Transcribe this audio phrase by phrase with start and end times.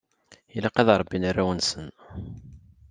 [0.55, 1.87] Ilaq ad rebbin arraw-nsen.